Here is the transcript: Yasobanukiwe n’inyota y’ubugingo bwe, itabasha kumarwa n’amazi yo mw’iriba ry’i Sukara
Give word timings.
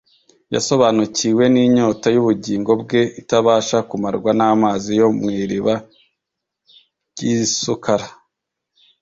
Yasobanukiwe 0.53 1.43
n’inyota 1.53 2.07
y’ubugingo 2.15 2.71
bwe, 2.81 3.01
itabasha 3.21 3.77
kumarwa 3.89 4.31
n’amazi 4.39 4.91
yo 4.99 5.07
mw’iriba 5.17 5.73
ry’i 7.11 7.35
Sukara 7.61 8.07